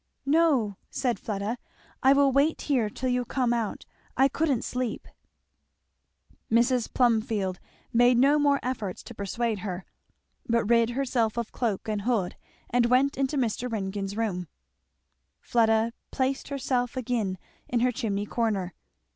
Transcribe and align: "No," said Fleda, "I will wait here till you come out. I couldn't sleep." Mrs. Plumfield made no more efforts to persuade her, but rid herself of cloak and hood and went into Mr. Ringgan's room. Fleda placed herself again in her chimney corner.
"No," 0.25 0.77
said 0.89 1.19
Fleda, 1.19 1.59
"I 2.01 2.11
will 2.13 2.31
wait 2.31 2.61
here 2.63 2.89
till 2.89 3.09
you 3.11 3.23
come 3.23 3.53
out. 3.53 3.85
I 4.17 4.29
couldn't 4.29 4.63
sleep." 4.63 5.07
Mrs. 6.51 6.91
Plumfield 6.91 7.59
made 7.93 8.17
no 8.17 8.39
more 8.39 8.59
efforts 8.63 9.03
to 9.03 9.13
persuade 9.13 9.59
her, 9.59 9.85
but 10.49 10.65
rid 10.65 10.89
herself 10.89 11.37
of 11.37 11.51
cloak 11.51 11.87
and 11.87 12.01
hood 12.01 12.35
and 12.71 12.87
went 12.87 13.15
into 13.15 13.37
Mr. 13.37 13.71
Ringgan's 13.71 14.17
room. 14.17 14.47
Fleda 15.39 15.93
placed 16.09 16.47
herself 16.47 16.97
again 16.97 17.37
in 17.69 17.81
her 17.81 17.91
chimney 17.91 18.25
corner. 18.25 18.73